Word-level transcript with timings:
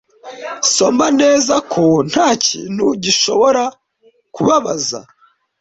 soma 0.73 1.07
neza 1.21 1.55
ko 1.73 1.83
ntakintu 2.09 2.85
gishobora 3.03 3.63
kubabaza 4.35 4.99